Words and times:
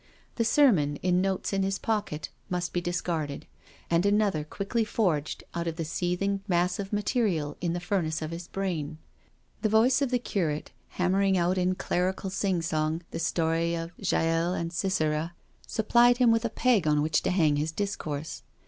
The 0.37 0.43
sermon, 0.43 0.95
in 1.03 1.21
notes 1.21 1.53
in 1.53 1.61
his 1.61 1.77
pocket, 1.77 2.29
must 2.49 2.73
be 2.73 2.81
discarded, 2.81 3.45
and 3.87 4.03
another 4.03 4.43
quickly 4.43 4.83
forged 4.83 5.43
out 5.53 5.67
of 5.67 5.75
the 5.75 5.85
seething 5.85 6.41
mass 6.47 6.79
of 6.79 6.91
material 6.91 7.55
in 7.61 7.73
the 7.73 7.79
furnace 7.79 8.19
of 8.23 8.31
his 8.31 8.47
brain. 8.47 8.97
The 9.61 9.69
voice 9.69 10.01
of 10.01 10.09
the 10.09 10.17
curate 10.17 10.71
hammering 10.97 11.37
out 11.37 11.59
in 11.59 11.69
IN 11.69 11.75
WDDLEHAM 11.75 11.79
CHURCH 11.81 11.89
187 11.91 11.99
clerical 11.99 12.29
sing 12.31 12.61
song 12.63 13.03
the 13.11 13.19
story 13.19 13.75
of 13.77 13.91
Jael 13.99 14.55
and 14.55 14.73
Sisera 14.73 15.35
supplied 15.67 16.17
him 16.17 16.31
with 16.31 16.45
a 16.45 16.49
peg 16.49 16.87
on 16.87 17.03
which 17.03 17.21
to 17.21 17.29
hang 17.29 17.57
his 17.57 17.71
discourse. 17.71 18.41